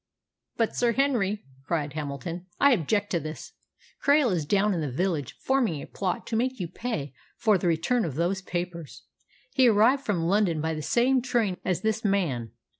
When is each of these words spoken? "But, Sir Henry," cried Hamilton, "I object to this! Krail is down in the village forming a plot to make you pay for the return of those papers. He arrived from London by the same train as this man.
"But, 0.57 0.75
Sir 0.75 0.93
Henry," 0.93 1.43
cried 1.67 1.93
Hamilton, 1.93 2.47
"I 2.59 2.71
object 2.71 3.11
to 3.11 3.19
this! 3.19 3.53
Krail 4.03 4.31
is 4.31 4.47
down 4.47 4.73
in 4.73 4.81
the 4.81 4.89
village 4.91 5.37
forming 5.41 5.79
a 5.79 5.85
plot 5.85 6.25
to 6.25 6.35
make 6.35 6.59
you 6.59 6.67
pay 6.67 7.13
for 7.37 7.55
the 7.55 7.67
return 7.67 8.03
of 8.03 8.15
those 8.15 8.41
papers. 8.41 9.03
He 9.51 9.67
arrived 9.67 10.03
from 10.03 10.23
London 10.25 10.59
by 10.59 10.73
the 10.73 10.81
same 10.81 11.21
train 11.21 11.57
as 11.63 11.81
this 11.81 12.03
man. 12.03 12.49